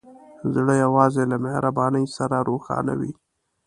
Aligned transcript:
زړه 0.53 0.73
یوازې 0.83 1.23
له 1.31 1.37
مهربانۍ 1.45 2.05
سره 2.17 2.37
روښانه 2.49 2.93
وي. 2.99 3.13